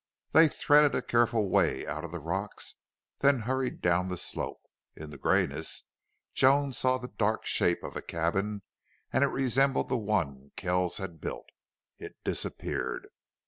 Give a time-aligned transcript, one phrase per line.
[0.31, 2.73] They threaded a careful way out of the rocks,
[3.19, 4.63] then hurried down the slope.
[4.95, 5.83] In the grayness
[6.33, 8.63] Joan saw the dark shape of a cabin
[9.13, 11.45] and it resembled the one Kells had built.
[11.99, 13.09] It disappeared.